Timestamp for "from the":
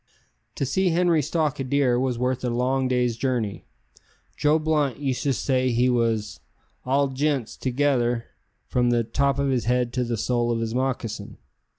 8.65-9.03